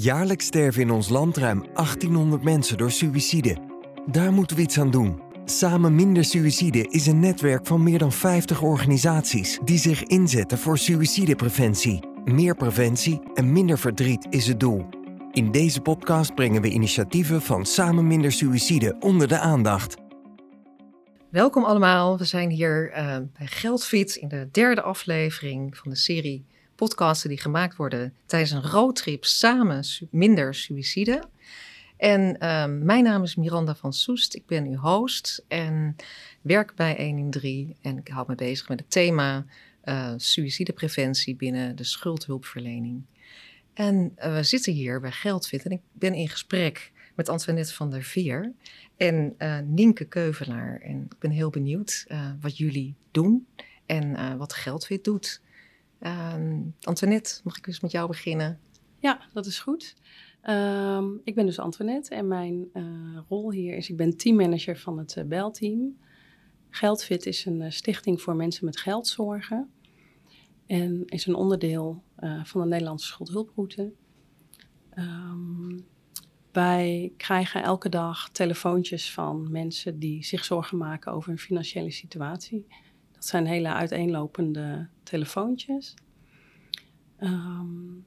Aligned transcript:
Jaarlijks 0.00 0.46
sterven 0.46 0.82
in 0.82 0.90
ons 0.90 1.08
land 1.08 1.36
ruim 1.36 1.66
1800 1.74 2.42
mensen 2.42 2.76
door 2.76 2.90
suïcide. 2.90 3.56
Daar 4.06 4.32
moeten 4.32 4.56
we 4.56 4.62
iets 4.62 4.78
aan 4.78 4.90
doen. 4.90 5.22
Samen 5.44 5.94
Minder 5.94 6.24
Suïcide 6.24 6.88
is 6.88 7.06
een 7.06 7.20
netwerk 7.20 7.66
van 7.66 7.82
meer 7.82 7.98
dan 7.98 8.12
50 8.12 8.62
organisaties 8.62 9.58
die 9.64 9.78
zich 9.78 10.02
inzetten 10.02 10.58
voor 10.58 10.78
suïcidepreventie. 10.78 12.00
Meer 12.24 12.54
preventie 12.54 13.20
en 13.34 13.52
minder 13.52 13.78
verdriet 13.78 14.26
is 14.30 14.46
het 14.46 14.60
doel. 14.60 14.88
In 15.32 15.50
deze 15.50 15.80
podcast 15.80 16.34
brengen 16.34 16.62
we 16.62 16.68
initiatieven 16.68 17.42
van 17.42 17.66
Samen 17.66 18.06
Minder 18.06 18.32
Suïcide 18.32 18.96
onder 19.00 19.28
de 19.28 19.38
aandacht. 19.38 19.96
Welkom 21.30 21.64
allemaal. 21.64 22.18
We 22.18 22.24
zijn 22.24 22.50
hier 22.50 22.90
uh, 22.90 23.16
bij 23.38 23.46
Geldfit 23.46 24.14
in 24.14 24.28
de 24.28 24.48
derde 24.52 24.82
aflevering 24.82 25.76
van 25.76 25.90
de 25.90 25.96
serie 25.96 26.46
podcasten 26.74 27.28
die 27.28 27.40
gemaakt 27.40 27.76
worden 27.76 28.14
tijdens 28.26 28.50
een 28.50 28.70
roadtrip 28.70 29.24
samen 29.24 29.84
minder 30.10 30.54
suïcide. 30.54 31.22
En 32.02 32.36
uh, 32.40 32.66
mijn 32.66 33.04
naam 33.04 33.22
is 33.22 33.34
Miranda 33.34 33.74
van 33.74 33.92
Soest. 33.92 34.34
Ik 34.34 34.46
ben 34.46 34.66
uw 34.66 34.76
host 34.76 35.44
en 35.48 35.96
werk 36.40 36.74
bij 36.74 36.96
1 36.96 37.18
in 37.18 37.30
3. 37.30 37.76
En 37.80 37.98
ik 37.98 38.08
hou 38.08 38.24
me 38.28 38.34
bezig 38.34 38.68
met 38.68 38.80
het 38.80 38.90
thema 38.90 39.44
uh, 39.84 40.12
suïcidepreventie 40.16 41.36
binnen 41.36 41.76
de 41.76 41.84
schuldhulpverlening. 41.84 43.02
En 43.74 44.12
uh, 44.18 44.34
we 44.34 44.42
zitten 44.42 44.72
hier 44.72 45.00
bij 45.00 45.10
Geldfit 45.10 45.64
en 45.64 45.70
ik 45.70 45.80
ben 45.92 46.14
in 46.14 46.28
gesprek 46.28 46.92
met 47.14 47.28
Antoinette 47.28 47.74
van 47.74 47.90
der 47.90 48.02
Veer 48.02 48.52
en 48.96 49.34
uh, 49.38 49.58
Nienke 49.64 50.04
Keuvelaar. 50.04 50.80
En 50.80 51.06
ik 51.10 51.18
ben 51.18 51.30
heel 51.30 51.50
benieuwd 51.50 52.06
wat 52.40 52.56
jullie 52.56 52.94
doen 53.10 53.46
en 53.86 54.36
wat 54.38 54.52
Geldfit 54.52 55.04
doet. 55.04 55.40
Uh, 56.02 56.34
Antoinette, 56.80 57.40
mag 57.44 57.56
ik 57.56 57.66
eens 57.66 57.80
met 57.80 57.90
jou 57.90 58.08
beginnen? 58.08 58.60
Ja, 58.98 59.20
dat 59.32 59.46
is 59.46 59.60
goed. 59.60 59.94
Uh, 60.44 61.04
ik 61.24 61.34
ben 61.34 61.46
dus 61.46 61.58
Antoinette 61.58 62.14
en 62.14 62.28
mijn 62.28 62.68
uh, 62.74 63.18
rol 63.28 63.52
hier 63.52 63.76
is, 63.76 63.90
ik 63.90 63.96
ben 63.96 64.16
teammanager 64.16 64.78
van 64.78 64.98
het 64.98 65.16
uh, 65.16 65.24
Belteam. 65.24 65.98
Geldfit 66.70 67.26
is 67.26 67.44
een 67.44 67.60
uh, 67.60 67.70
stichting 67.70 68.20
voor 68.20 68.36
mensen 68.36 68.64
met 68.64 68.78
geldzorgen 68.78 69.70
en 70.66 71.02
is 71.06 71.26
een 71.26 71.34
onderdeel 71.34 72.02
van 72.42 72.60
de 72.60 72.66
Nederlandse 72.66 73.06
schuldhulproute. 73.06 73.92
Um, 74.98 75.86
wij 76.52 77.12
krijgen 77.16 77.62
elke 77.62 77.88
dag 77.88 78.30
telefoontjes 78.30 79.12
van 79.12 79.50
mensen 79.50 79.98
die 79.98 80.24
zich 80.24 80.44
zorgen 80.44 80.78
maken 80.78 81.12
over 81.12 81.28
hun 81.28 81.38
financiële 81.38 81.90
situatie. 81.90 82.66
Dat 83.22 83.30
zijn 83.30 83.46
hele 83.46 83.72
uiteenlopende 83.72 84.88
telefoontjes. 85.02 85.94
Um, 87.20 88.04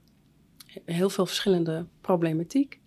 heel 0.86 1.10
veel 1.10 1.26
verschillende 1.26 1.86
problematiek. 2.02 2.80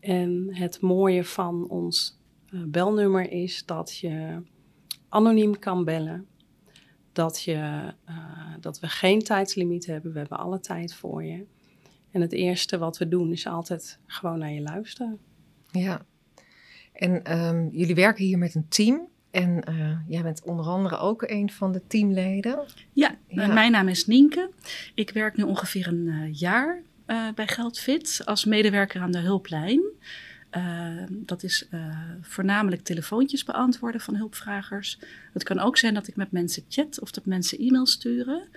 En 0.00 0.54
het 0.54 0.80
mooie 0.80 1.24
van 1.24 1.68
ons 1.68 2.20
uh, 2.50 2.64
belnummer 2.64 3.30
is 3.30 3.66
dat 3.66 3.96
je 3.96 4.42
anoniem 5.08 5.58
kan 5.58 5.84
bellen. 5.84 6.26
Dat, 7.12 7.42
je, 7.42 7.92
uh, 8.08 8.54
dat 8.60 8.80
we 8.80 8.88
geen 8.88 9.22
tijdslimiet 9.22 9.86
hebben. 9.86 10.12
We 10.12 10.18
hebben 10.18 10.38
alle 10.38 10.60
tijd 10.60 10.94
voor 10.94 11.24
je. 11.24 11.46
En 12.10 12.20
het 12.20 12.32
eerste 12.32 12.78
wat 12.78 12.98
we 12.98 13.08
doen 13.08 13.32
is 13.32 13.46
altijd 13.46 13.98
gewoon 14.06 14.38
naar 14.38 14.52
je 14.52 14.62
luisteren. 14.62 15.18
Ja. 15.70 16.06
En 16.92 17.38
um, 17.38 17.68
jullie 17.72 17.94
werken 17.94 18.24
hier 18.24 18.38
met 18.38 18.54
een 18.54 18.68
team. 18.68 19.10
En 19.32 19.62
uh, 19.68 19.96
jij 20.08 20.22
bent 20.22 20.42
onder 20.42 20.66
andere 20.66 20.96
ook 20.96 21.22
een 21.22 21.50
van 21.50 21.72
de 21.72 21.82
teamleden. 21.86 22.64
Ja, 22.92 23.16
ja. 23.26 23.48
Uh, 23.48 23.54
mijn 23.54 23.72
naam 23.72 23.88
is 23.88 24.06
Nienke. 24.06 24.50
Ik 24.94 25.10
werk 25.10 25.36
nu 25.36 25.42
ongeveer 25.42 25.86
een 25.86 26.06
uh, 26.06 26.34
jaar 26.34 26.82
bij 27.34 27.46
Geldfit 27.46 28.22
als 28.24 28.44
medewerker 28.44 29.00
aan 29.00 29.10
de 29.10 29.18
hulplijn. 29.18 29.82
dat 31.08 31.42
is 31.42 31.68
voornamelijk 32.20 32.82
telefoontjes 32.82 33.44
beantwoorden 33.44 34.00
van 34.00 34.16
hulpvragers. 34.16 34.98
Het 35.32 35.42
kan 35.42 35.58
ook 35.58 35.78
zijn 35.78 35.94
dat 35.94 36.08
ik 36.08 36.16
met 36.16 36.32
mensen 36.32 36.64
chat 36.68 37.00
of 37.00 37.10
dat 37.10 37.26
mensen 37.26 37.58
e-mails 37.58 37.92
sturen. 37.92 38.48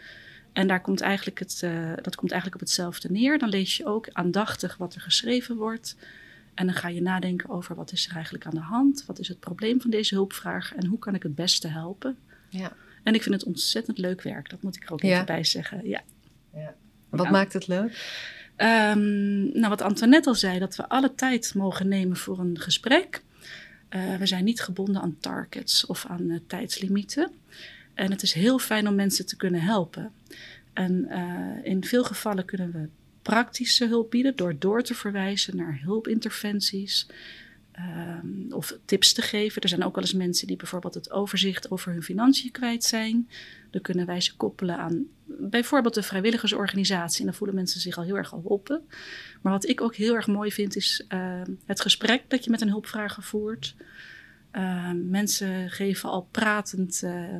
En 0.54 0.68
daar 0.68 0.82
komt 0.82 1.02
eigenlijk 1.02 1.40
het, 1.40 1.60
dat 2.02 2.16
komt 2.16 2.32
eigenlijk 2.32 2.62
op 2.62 2.68
hetzelfde 2.68 3.12
neer. 3.12 3.38
Dan 3.38 3.50
lees 3.50 3.78
je 3.78 3.86
ook 3.86 4.10
aandachtig 4.12 4.78
wat 4.78 4.96
er 4.96 5.02
geschreven 5.02 5.56
wordt. 5.56 5.96
En 6.56 6.66
dan 6.66 6.76
ga 6.76 6.88
je 6.88 7.02
nadenken 7.02 7.50
over 7.50 7.76
wat 7.76 7.92
is 7.92 8.08
er 8.08 8.16
eigenlijk 8.16 8.46
aan 8.46 8.54
de 8.54 8.60
hand? 8.60 9.06
Wat 9.06 9.20
is 9.20 9.28
het 9.28 9.40
probleem 9.40 9.82
van 9.82 9.90
deze 9.90 10.16
hulpvraag? 10.16 10.76
En 10.76 10.86
hoe 10.86 11.00
kan 11.00 11.16
ik 11.16 11.24
het 11.24 11.36
beste 11.36 11.68
helpen? 11.68 12.18
Ja. 12.50 12.74
En 13.04 13.14
ik 13.14 13.24
vind 13.24 13.36
het 13.36 13.44
ontzettend 13.44 13.98
leuk 13.98 14.22
werk. 14.22 14.50
Dat 14.50 14.62
moet 14.62 14.76
ik 14.76 14.84
er 14.84 14.92
ook 14.92 15.02
ja. 15.02 15.14
even 15.14 15.26
bij 15.26 15.44
zeggen. 15.44 15.88
Ja. 15.88 16.02
ja. 16.54 16.74
Wat 17.10 17.30
maakt 17.30 17.54
het 17.54 17.68
leuk? 17.68 18.24
Um, 18.58 19.60
nou, 19.60 19.68
wat 19.70 19.82
Antoinette 19.82 20.30
al 20.30 20.36
zei, 20.36 20.60
dat 20.60 20.76
we 20.76 20.90
alle 20.90 21.16
tijd 21.16 21.54
mogen 21.54 21.88
nemen 21.88 22.18
voor 22.18 22.40
een 22.40 22.60
gesprek. 22.60 23.22
Uh, 23.90 24.16
we 24.16 24.26
zijn 24.26 24.44
niet 24.44 24.62
gebonden 24.62 25.02
aan 25.02 25.18
targets 25.20 25.86
of 25.86 26.06
aan 26.06 26.22
uh, 26.22 26.40
tijdslimieten. 26.48 27.32
En 27.94 28.12
het 28.12 28.22
is 28.22 28.34
heel 28.34 28.60
fijn 28.60 28.88
om 28.88 28.96
mensen 28.96 29.26
te 29.26 29.36
kunnen 29.36 29.62
helpen. 29.62 30.12
En 30.74 31.08
uh, 31.10 31.72
in 31.72 31.84
veel 31.84 32.04
gevallen 32.04 32.46
kunnen 32.46 32.72
we 32.72 32.90
praktische 33.26 33.88
hulp 33.88 34.12
bieden 34.12 34.36
door 34.36 34.60
door 34.60 34.82
te 34.82 34.94
verwijzen 34.94 35.56
naar 35.56 35.80
hulpinterventies. 35.84 37.08
Um, 37.80 38.46
of 38.50 38.78
tips 38.86 39.14
te 39.14 39.22
geven. 39.22 39.62
Er 39.62 39.70
zijn 39.70 39.84
ook 39.84 39.96
wel 39.96 40.04
eens 40.04 40.14
mensen 40.14 40.48
die 40.48 40.56
bijvoorbeeld 40.56 40.94
het 40.94 41.12
overzicht 41.12 41.72
over 41.72 41.92
hun 41.92 42.04
financiën 42.04 42.52
kwijt 42.52 42.84
zijn. 42.84 43.30
Dan 43.72 43.82
kunnen 43.82 44.06
wij 44.06 44.22
ze 44.22 44.36
koppelen 44.36 44.78
aan 44.78 45.06
bijvoorbeeld 45.26 45.96
een 45.96 46.04
vrijwilligersorganisatie. 46.04 47.20
En 47.20 47.26
dan 47.26 47.36
voelen 47.36 47.56
mensen 47.56 47.82
zich 47.82 47.98
al 47.98 48.04
heel 48.04 48.18
erg 48.18 48.28
geholpen. 48.28 48.82
Maar 49.42 49.54
wat 49.54 49.68
ik 49.68 49.82
ook 49.82 49.96
heel 49.96 50.16
erg 50.16 50.28
mooi 50.28 50.52
vind, 50.52 50.76
is 50.76 51.06
uh, 51.10 51.42
het 51.66 51.82
gesprek 51.82 52.24
dat 52.28 52.44
je 52.44 52.50
met 52.50 52.62
een 52.62 52.70
hulpvrager 52.70 53.24
voert. 53.24 53.76
Uh, 54.52 54.92
mensen 54.94 55.70
geven 55.70 56.10
al 56.10 56.28
pratend 56.32 57.02
uh, 57.04 57.36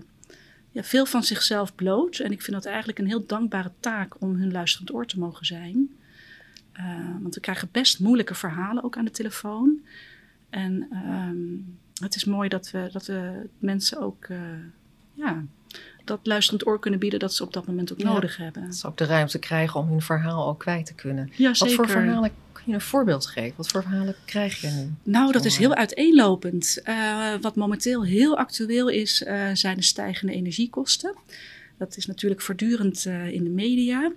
ja, 0.76 0.84
veel 0.84 1.06
van 1.06 1.24
zichzelf 1.24 1.76
bloot. 1.76 2.20
En 2.20 2.32
ik 2.32 2.42
vind 2.42 2.56
dat 2.56 2.66
eigenlijk 2.66 3.00
een 3.00 3.08
heel 3.08 3.26
dankbare 3.26 3.72
taak 3.80 4.22
om 4.22 4.36
hun 4.36 4.52
luisterend 4.52 4.94
oor 4.94 5.06
te 5.06 5.20
mogen 5.20 5.46
zijn. 5.46 5.90
Uh, 6.74 7.16
want 7.22 7.36
we 7.36 7.42
krijgen 7.42 7.70
best 7.72 8.00
moeilijke 8.00 8.36
verhalen 8.36 8.84
ook 8.84 8.98
aan 8.98 9.06
de 9.06 9.12
telefoon. 9.12 9.80
En 10.50 10.88
um, 11.08 11.78
het 11.94 12.16
is 12.16 12.26
mooi 12.26 12.50
dat 12.50 12.72
we, 12.72 12.90
dat 12.92 13.06
we 13.06 13.50
mensen 13.60 14.00
ook 14.00 14.28
uh, 14.28 14.38
ja, 15.14 15.44
dat 16.06 16.20
luisterend 16.24 16.68
oor 16.68 16.80
kunnen 16.80 17.00
bieden 17.00 17.20
dat 17.20 17.34
ze 17.34 17.44
op 17.44 17.54
dat 17.54 17.68
moment 17.68 17.92
ook 17.92 18.00
ja, 18.00 18.14
nodig 18.14 18.38
hebben. 18.38 18.66
Dat 18.66 18.76
ze 18.76 18.88
ook 18.88 18.98
de 18.98 19.06
ruimte 19.06 19.40
krijgen 19.40 19.80
om 19.80 19.90
hun 19.90 20.02
verhaal 20.02 20.48
ook 20.48 20.60
kwijt 20.60 20.86
te 20.86 20.94
kunnen. 20.94 21.32
Ja, 21.36 21.48
Wat 21.48 21.58
zeker. 21.58 21.76
voor 21.76 21.90
verhalen 21.90 22.32
kun 22.52 22.64
je 22.66 22.74
een 22.74 22.82
voorbeeld 22.82 23.26
geven? 23.26 23.54
Wat 23.58 23.68
voor 23.68 23.82
verhalen 23.82 24.16
krijg 24.26 24.62
je 24.62 24.68
nu? 24.68 24.94
Nou, 25.04 25.32
dat 25.32 25.46
is 25.46 25.58
heel 25.58 25.74
uiteenlopend. 25.74 26.82
Uh, 26.86 27.34
wat 27.42 27.56
momenteel 27.56 28.06
heel 28.06 28.38
actueel 28.38 28.90
is, 28.90 29.22
uh, 29.22 29.50
zijn 29.54 29.76
de 29.76 29.84
stijgende 29.84 30.34
energiekosten. 30.34 31.16
Dat 31.78 31.98
is 31.98 32.06
natuurlijk 32.06 32.42
voortdurend 32.42 33.06
uh, 33.06 33.32
in 33.32 33.44
de 33.44 33.50
media. 33.50 34.12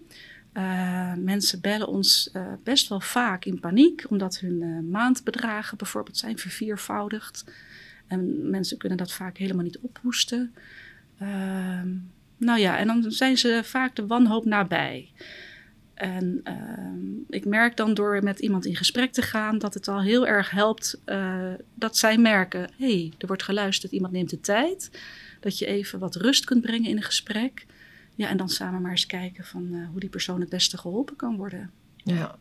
Uh, 0.55 1.13
mensen 1.15 1.61
bellen 1.61 1.89
ons 1.89 2.31
uh, 2.33 2.47
best 2.65 2.89
wel 2.89 3.01
vaak 3.01 3.45
in 3.45 3.61
paniek, 3.61 4.05
omdat 4.09 4.39
hun 4.39 4.61
uh, 4.61 4.91
maandbedragen 4.91 5.77
bijvoorbeeld 5.77 6.17
zijn 6.17 6.39
verviervoudigd. 6.39 7.45
En 8.07 8.51
mensen 8.51 8.79
kunnen 8.79 8.99
dat 8.99 9.13
vaak 9.13 9.37
helemaal 9.37 9.65
niet 9.65 9.79
ophoesten. 9.79 10.55
Ehm, 11.19 11.89
nou 12.37 12.59
ja, 12.59 12.79
en 12.79 12.87
dan 12.87 13.11
zijn 13.11 13.39
ze 13.39 13.61
vaak 13.65 13.97
de 13.97 14.07
wanhoop 14.07 14.45
nabij. 14.45 15.13
En 15.95 16.43
ik 17.29 17.45
merk 17.45 17.77
dan 17.77 17.95
door 17.95 18.23
met 18.23 18.39
iemand 18.39 18.67
in 18.67 18.77
gesprek 18.77 19.13
te 19.13 19.23
gaan 19.23 19.59
dat 19.59 19.75
het 19.75 19.89
al 19.89 20.03
heel 20.03 20.27
erg 20.27 20.51
helpt 20.51 21.01
dat 21.75 21.97
zij 21.97 22.19
merken: 22.19 22.71
hé, 22.77 22.99
hey, 22.99 23.13
er 23.19 23.27
wordt 23.27 23.43
geluisterd, 23.43 23.93
iemand 23.93 24.13
neemt 24.13 24.31
de 24.31 24.41
tijd. 24.41 24.91
Dat 25.41 25.59
je 25.59 25.67
even 25.67 25.99
wat 25.99 26.17
rust 26.17 26.45
kunt 26.45 26.63
brengen 26.63 26.91
in 26.91 26.97
een 26.97 27.03
gesprek. 27.03 27.67
Ja, 28.19 28.29
en 28.29 28.37
dan 28.37 28.49
samen 28.49 28.83
maar 28.83 28.91
eens 28.91 29.07
kijken 29.07 29.45
van 29.45 29.69
uh, 29.73 29.89
hoe 29.89 30.01
die 30.01 30.09
persoon 30.09 30.41
het 30.41 30.49
beste 30.49 30.79
geholpen 30.79 31.17
kan 31.17 31.37
worden. 31.37 31.71
Ja. 31.97 32.39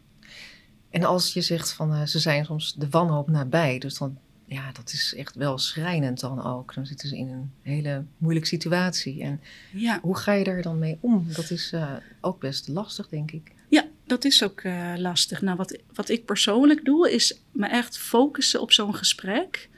En 0.89 1.03
als 1.03 1.33
je 1.33 1.41
zegt 1.41 1.73
van 1.73 1.93
uh, 1.93 2.05
ze 2.05 2.19
zijn 2.19 2.45
soms 2.45 2.73
de 2.73 2.89
wanhoop 2.89 3.29
nabij, 3.29 3.79
dus 3.79 3.97
dan, 3.97 4.17
ja, 4.47 4.71
dat 4.71 4.91
is 4.91 5.13
echt 5.15 5.35
wel 5.35 5.57
schrijnend 5.57 6.19
dan 6.19 6.43
ook. 6.43 6.73
Dan 6.73 6.85
zitten 6.85 7.07
ze 7.09 7.17
in 7.17 7.29
een 7.29 7.51
hele 7.61 8.03
moeilijke 8.17 8.47
situatie. 8.47 9.23
En 9.23 9.41
ja. 9.71 9.99
hoe 10.01 10.17
ga 10.17 10.33
je 10.33 10.43
daar 10.43 10.61
dan 10.61 10.79
mee 10.79 10.97
om? 10.99 11.25
Dat 11.33 11.49
is 11.49 11.71
uh, 11.73 11.91
ook 12.21 12.39
best 12.39 12.67
lastig, 12.67 13.09
denk 13.09 13.31
ik. 13.31 13.51
Ja, 13.69 13.85
dat 14.05 14.25
is 14.25 14.43
ook 14.43 14.61
lastig. 14.97 15.41
Nou, 15.41 15.57
wat, 15.57 15.77
wat 15.93 16.09
ik 16.09 16.25
persoonlijk 16.25 16.85
doe, 16.85 17.13
is 17.13 17.39
me 17.51 17.67
echt 17.67 17.97
focussen 17.97 18.61
op 18.61 18.71
zo'n 18.71 18.95
gesprek. 18.95 19.69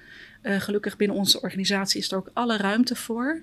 gelukkig 0.41 0.97
binnen 0.97 1.17
onze 1.17 1.41
organisatie 1.41 1.99
is 1.99 2.11
er 2.11 2.17
ook 2.17 2.31
alle 2.33 2.57
ruimte 2.57 2.95
voor. 2.95 3.41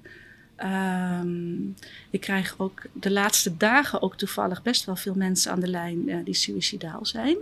Um, 0.64 1.74
ik 2.10 2.20
krijg 2.20 2.54
ook 2.58 2.82
de 2.92 3.10
laatste 3.10 3.56
dagen 3.56 4.02
ook 4.02 4.16
toevallig 4.16 4.62
best 4.62 4.84
wel 4.84 4.96
veel 4.96 5.14
mensen 5.14 5.52
aan 5.52 5.60
de 5.60 5.68
lijn 5.68 6.24
die 6.24 6.34
suicidaal 6.34 7.06
zijn. 7.06 7.36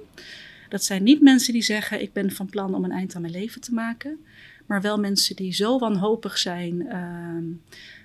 Dat 0.74 0.84
zijn 0.84 1.02
niet 1.02 1.20
mensen 1.20 1.52
die 1.52 1.62
zeggen: 1.62 2.00
Ik 2.00 2.12
ben 2.12 2.30
van 2.30 2.46
plan 2.46 2.74
om 2.74 2.84
een 2.84 2.90
eind 2.90 3.14
aan 3.14 3.20
mijn 3.20 3.32
leven 3.32 3.60
te 3.60 3.74
maken. 3.74 4.24
Maar 4.66 4.80
wel 4.80 4.98
mensen 4.98 5.36
die 5.36 5.52
zo 5.52 5.78
wanhopig 5.78 6.38
zijn 6.38 6.80
uh, 6.80 7.58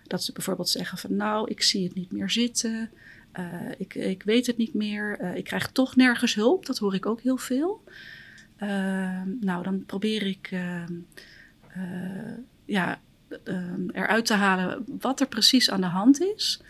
dat 0.08 0.24
ze 0.24 0.32
bijvoorbeeld 0.32 0.70
zeggen: 0.70 0.98
van 0.98 1.16
nou, 1.16 1.50
ik 1.50 1.62
zie 1.62 1.84
het 1.84 1.96
niet 1.96 2.12
meer 2.12 2.30
zitten. 2.30 2.92
ik, 3.78 3.96
ik 3.96 4.24
weet 4.24 4.48
het 4.48 4.58
niet 4.58 4.74
meer. 4.74 5.36
ik 5.36 5.44
krijg 5.44 5.72
toch 5.72 5.96
nergens 5.96 6.36
hulp. 6.36 6.66
Dat 6.66 6.78
hoor 6.78 6.96
ik 6.96 7.06
ook 7.06 7.22
heel 7.22 7.38
veel. 7.38 7.84
Ehm, 8.58 9.28
nou, 9.40 9.64
dan 9.64 9.86
probeer 9.86 10.24
ik 10.24 10.50
ehm, 10.52 10.94
ja, 12.66 13.00
eruit 13.92 14.26
te 14.26 14.34
halen 14.34 14.86
wat 15.00 15.20
er 15.20 15.28
precies 15.28 15.70
aan 15.70 15.82
de 15.82 15.88
hand 15.88 16.22
is. 16.22 16.62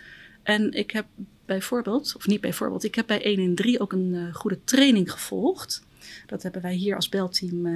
En 0.43 0.71
ik 0.73 0.91
heb 0.91 1.05
bijvoorbeeld, 1.45 2.13
of 2.15 2.27
niet 2.27 2.41
bijvoorbeeld, 2.41 2.83
ik 2.83 2.95
heb 2.95 3.07
bij 3.07 3.23
1 3.23 3.39
in 3.39 3.55
3 3.55 3.79
ook 3.79 3.93
een 3.93 4.33
goede 4.33 4.63
training 4.63 5.11
gevolgd. 5.11 5.87
Dat 6.25 6.43
hebben 6.43 6.61
wij 6.61 6.73
hier 6.73 6.95
als 6.95 7.09
belteam 7.09 7.67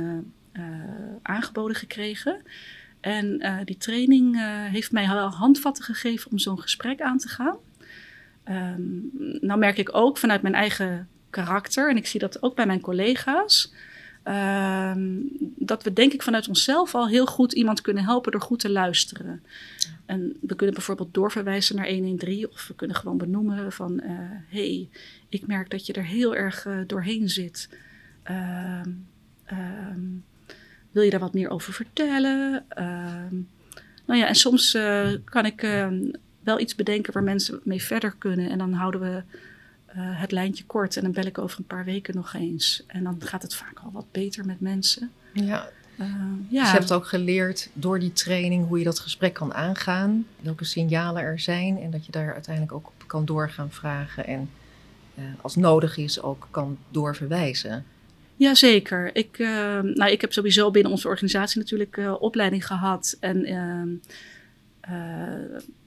aangeboden 1.21 1.75
gekregen. 1.75 2.41
En 3.03 3.45
uh, 3.45 3.57
die 3.65 3.77
training 3.77 4.35
uh, 4.35 4.41
heeft 4.65 4.91
mij 4.91 5.07
wel 5.07 5.29
handvatten 5.29 5.83
gegeven 5.83 6.31
om 6.31 6.39
zo'n 6.39 6.61
gesprek 6.61 7.01
aan 7.01 7.17
te 7.17 7.27
gaan. 7.27 7.57
Um, 8.49 9.09
nou 9.41 9.59
merk 9.59 9.77
ik 9.77 9.95
ook 9.95 10.17
vanuit 10.17 10.41
mijn 10.41 10.53
eigen 10.53 11.07
karakter, 11.29 11.89
en 11.89 11.97
ik 11.97 12.07
zie 12.07 12.19
dat 12.19 12.43
ook 12.43 12.55
bij 12.55 12.65
mijn 12.65 12.81
collega's, 12.81 13.73
um, 14.23 15.29
dat 15.55 15.83
we 15.83 15.93
denk 15.93 16.13
ik 16.13 16.21
vanuit 16.21 16.47
onszelf 16.47 16.95
al 16.95 17.07
heel 17.07 17.25
goed 17.25 17.53
iemand 17.53 17.81
kunnen 17.81 18.03
helpen 18.03 18.31
door 18.31 18.41
goed 18.41 18.59
te 18.59 18.69
luisteren. 18.69 19.43
En 20.05 20.37
we 20.41 20.55
kunnen 20.55 20.75
bijvoorbeeld 20.75 21.13
doorverwijzen 21.13 21.75
naar 21.75 21.89
113 21.89 22.49
of 22.49 22.67
we 22.67 22.75
kunnen 22.75 22.95
gewoon 22.95 23.17
benoemen 23.17 23.71
van, 23.71 24.01
hé, 24.01 24.13
uh, 24.13 24.29
hey, 24.47 24.89
ik 25.29 25.47
merk 25.47 25.69
dat 25.69 25.85
je 25.85 25.93
er 25.93 26.05
heel 26.05 26.35
erg 26.35 26.67
doorheen 26.87 27.29
zit. 27.29 27.69
Um, 28.31 29.05
wil 30.93 31.03
je 31.03 31.09
daar 31.09 31.19
wat 31.19 31.33
meer 31.33 31.49
over 31.49 31.73
vertellen? 31.73 32.65
Ehm, 32.69 33.35
nou 34.05 34.19
ja, 34.19 34.27
en 34.27 34.35
soms 34.35 34.75
uh, 34.75 35.09
kan 35.23 35.45
ik 35.45 35.63
uh, 35.63 35.87
wel 36.43 36.59
iets 36.59 36.75
bedenken 36.75 37.13
waar 37.13 37.23
mensen 37.23 37.59
mee 37.63 37.83
verder 37.83 38.15
kunnen. 38.17 38.49
En 38.49 38.57
dan 38.57 38.73
houden 38.73 39.01
we 39.01 39.15
uh, 39.15 39.21
het 39.95 40.31
lijntje 40.31 40.63
kort 40.65 40.95
en 40.97 41.03
dan 41.03 41.11
bel 41.11 41.25
ik 41.25 41.37
over 41.37 41.59
een 41.59 41.65
paar 41.65 41.85
weken 41.85 42.15
nog 42.15 42.33
eens. 42.33 42.83
En 42.87 43.03
dan 43.03 43.15
gaat 43.19 43.41
het 43.41 43.55
vaak 43.55 43.79
al 43.83 43.91
wat 43.91 44.11
beter 44.11 44.45
met 44.45 44.59
mensen. 44.59 45.11
Ja. 45.33 45.69
ja. 46.49 46.61
Dus 46.61 46.71
je 46.71 46.77
hebt 46.77 46.91
ook 46.91 47.07
geleerd 47.07 47.69
door 47.73 47.99
die 47.99 48.13
training 48.13 48.67
hoe 48.67 48.77
je 48.77 48.83
dat 48.83 48.99
gesprek 48.99 49.33
kan 49.33 49.53
aangaan. 49.53 50.25
Welke 50.39 50.65
signalen 50.65 51.21
er 51.21 51.39
zijn. 51.39 51.81
En 51.81 51.91
dat 51.91 52.05
je 52.05 52.11
daar 52.11 52.33
uiteindelijk 52.33 52.75
ook 52.75 52.87
op 52.87 53.07
kan 53.07 53.25
doorgaan 53.25 53.71
vragen. 53.71 54.25
En 54.25 54.49
als 55.41 55.55
nodig 55.55 55.97
is 55.97 56.21
ook 56.21 56.47
kan 56.51 56.77
doorverwijzen. 56.89 57.85
Jazeker. 58.35 59.15
Ik, 59.15 59.39
uh, 59.39 59.47
nou, 59.79 60.11
ik 60.11 60.21
heb 60.21 60.33
sowieso 60.33 60.71
binnen 60.71 60.91
onze 60.91 61.07
organisatie 61.07 61.59
natuurlijk 61.59 61.97
uh, 61.97 62.21
opleiding 62.21 62.67
gehad. 62.67 63.17
En 63.19 63.47
uh, 63.49 63.81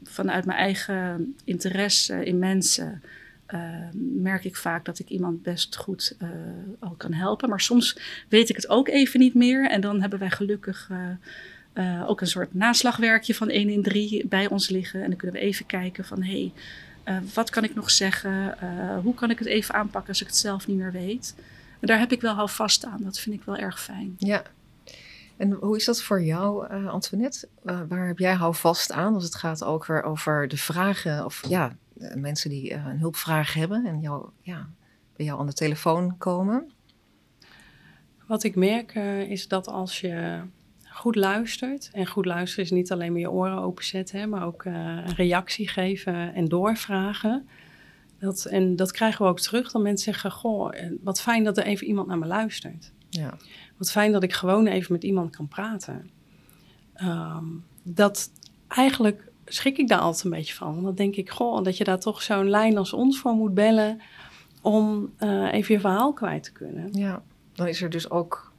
vanuit 0.02 0.44
mijn 0.44 0.58
eigen 0.58 1.34
interesse 1.44 2.24
in 2.24 2.38
mensen 2.38 3.02
merk 4.22 4.44
ik 4.44 4.56
vaak 4.56 4.84
dat 4.84 4.98
ik 4.98 5.08
iemand 5.08 5.42
best 5.42 5.76
goed 5.76 6.16
al 6.78 6.94
kan 6.96 7.12
helpen. 7.12 7.48
Maar 7.48 7.60
soms 7.60 7.98
weet 8.28 8.48
ik 8.48 8.56
het 8.56 8.68
ook 8.68 8.88
even 8.88 9.20
niet 9.20 9.34
meer. 9.34 9.70
En 9.70 9.80
dan 9.80 10.00
hebben 10.00 10.18
wij 10.18 10.30
gelukkig 10.30 10.90
ook 12.06 12.20
een 12.20 12.26
soort 12.26 12.54
naslagwerkje 12.54 13.34
van 13.34 13.48
1 13.48 13.68
in 13.68 13.82
3 13.82 14.26
bij 14.26 14.48
ons 14.48 14.68
liggen. 14.68 15.02
En 15.02 15.08
dan 15.08 15.18
kunnen 15.18 15.40
we 15.40 15.46
even 15.46 15.66
kijken 15.66 16.04
van 16.04 16.22
hé, 16.22 16.52
hey, 17.04 17.22
wat 17.34 17.50
kan 17.50 17.64
ik 17.64 17.74
nog 17.74 17.90
zeggen? 17.90 18.56
hoe 19.02 19.14
kan 19.14 19.30
ik 19.30 19.38
het 19.38 19.48
even 19.48 19.74
aanpakken 19.74 20.08
als 20.08 20.20
ik 20.20 20.26
het 20.26 20.36
zelf 20.36 20.66
niet 20.66 20.76
meer 20.76 20.92
weet? 20.92 21.34
En 21.80 21.86
daar 21.86 21.98
heb 21.98 22.12
ik 22.12 22.20
wel 22.20 22.34
houvast 22.34 22.84
aan. 22.84 23.02
Dat 23.02 23.18
vind 23.18 23.34
ik 23.34 23.42
wel 23.42 23.56
erg 23.56 23.80
fijn. 23.80 24.14
Ja. 24.18 24.42
En 25.36 25.52
hoe 25.52 25.76
is 25.76 25.84
dat 25.84 26.02
voor 26.02 26.22
jou, 26.22 26.74
uh, 26.74 26.88
Antoinette? 26.88 27.48
Uh, 27.64 27.80
waar 27.88 28.06
heb 28.06 28.18
jij 28.18 28.34
houvast 28.34 28.92
aan 28.92 29.14
als 29.14 29.24
het 29.24 29.34
gaat 29.34 29.64
ook 29.64 29.86
weer 29.86 30.02
over 30.02 30.48
de 30.48 30.56
vragen 30.56 31.24
of 31.24 31.48
ja, 31.48 31.76
mensen 32.14 32.50
die 32.50 32.70
uh, 32.70 32.86
een 32.86 32.98
hulpvraag 32.98 33.54
hebben 33.54 33.86
en 33.86 34.00
jou, 34.00 34.28
ja, 34.40 34.68
bij 35.16 35.26
jou 35.26 35.40
aan 35.40 35.46
de 35.46 35.52
telefoon 35.52 36.18
komen? 36.18 36.70
Wat 38.26 38.42
ik 38.42 38.56
merk 38.56 38.94
is 39.28 39.48
dat 39.48 39.68
als 39.68 40.00
je 40.00 40.40
goed 40.88 41.16
luistert, 41.16 41.88
en 41.92 42.06
goed 42.06 42.24
luisteren 42.24 42.64
is 42.64 42.70
niet 42.70 42.92
alleen 42.92 43.12
maar 43.12 43.20
je 43.20 43.30
oren 43.30 43.58
openzetten, 43.58 44.20
hè, 44.20 44.26
maar 44.26 44.46
ook 44.46 44.64
een 44.64 45.14
reactie 45.14 45.68
geven 45.68 46.34
en 46.34 46.48
doorvragen 46.48 47.48
dat, 48.18 48.44
en 48.44 48.76
dat 48.76 48.92
krijgen 48.92 49.24
we 49.24 49.30
ook 49.30 49.40
terug. 49.40 49.72
Dan 49.72 49.82
mensen 49.82 50.12
zeggen, 50.12 50.30
goh, 50.30 50.72
wat 51.02 51.20
fijn 51.20 51.44
dat 51.44 51.58
er 51.58 51.64
even 51.64 51.86
iemand 51.86 52.06
naar 52.06 52.18
me 52.18 52.26
luistert. 52.26 52.92
Ja. 53.08 53.34
Wat 53.76 53.90
fijn 53.90 54.12
dat 54.12 54.22
ik 54.22 54.32
gewoon 54.32 54.66
even 54.66 54.92
met 54.92 55.04
iemand 55.04 55.36
kan 55.36 55.48
praten. 55.48 56.10
Ehm, 56.92 57.44
dat 57.82 58.30
eigenlijk 58.68 59.30
schrik 59.44 59.78
ik 59.78 59.88
daar 59.88 59.98
altijd 59.98 60.24
een 60.24 60.30
beetje 60.30 60.54
van. 60.54 60.72
Want 60.72 60.84
dan 60.84 60.94
denk 60.94 61.16
ik, 61.16 61.30
goh, 61.30 61.64
dat 61.64 61.76
je 61.76 61.84
daar 61.84 62.00
toch 62.00 62.22
zo'n 62.22 62.50
lijn 62.50 62.78
als 62.78 62.92
ons 62.92 63.18
voor 63.18 63.32
moet 63.32 63.54
bellen... 63.54 64.00
om 64.62 65.12
uh, 65.18 65.52
even 65.52 65.74
je 65.74 65.80
verhaal 65.80 66.12
kwijt 66.12 66.42
te 66.42 66.52
kunnen. 66.52 66.88
Ja, 66.92 67.22
dan 67.52 67.66
is 67.66 67.82
er 67.82 67.90
dus 67.90 68.10
ook 68.10 68.52